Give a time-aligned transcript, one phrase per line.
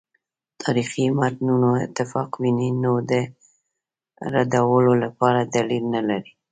[0.61, 3.11] تاریخي متونو اتفاق ویني نو د
[4.33, 6.31] ردولو لپاره دلیل نه لري.